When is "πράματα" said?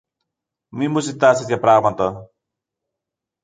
1.59-2.29